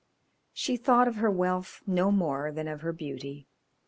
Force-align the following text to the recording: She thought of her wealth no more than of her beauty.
She 0.51 0.77
thought 0.77 1.07
of 1.07 1.17
her 1.17 1.29
wealth 1.29 1.83
no 1.85 2.09
more 2.09 2.51
than 2.51 2.67
of 2.67 2.81
her 2.81 2.91
beauty. 2.91 3.45